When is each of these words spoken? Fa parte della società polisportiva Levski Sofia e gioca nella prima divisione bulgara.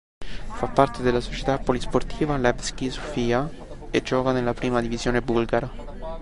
Fa 0.55 0.65
parte 0.67 1.03
della 1.03 1.19
società 1.19 1.59
polisportiva 1.59 2.35
Levski 2.35 2.89
Sofia 2.89 3.47
e 3.91 4.01
gioca 4.01 4.31
nella 4.31 4.55
prima 4.55 4.81
divisione 4.81 5.21
bulgara. 5.21 5.69